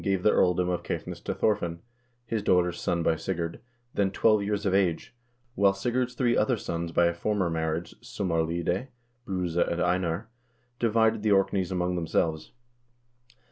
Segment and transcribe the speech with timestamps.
[0.03, 1.79] gave the earl dom of Caithness to Thorfinn,
[2.25, 3.59] his daughter's son by Sigurd,
[3.93, 5.13] then twelve years of age,
[5.53, 8.87] while Sigurd's three other sons by a former mar riage, Sumarlide,
[9.25, 10.27] Bruse, and Einar,
[10.79, 12.51] divided the Orkneys among them selves.